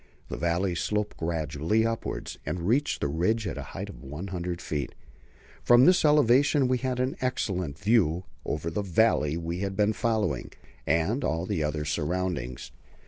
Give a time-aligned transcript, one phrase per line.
[0.29, 4.95] The valley sloped gradually upwards, and reached the ridge at a height of 100 feet.
[5.61, 10.53] From this elevation we had an excellent view over the valley we had been following,
[10.87, 12.71] and all the other surroundings.